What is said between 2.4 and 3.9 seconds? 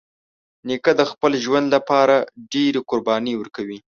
ډېری قربانۍ ورکوي.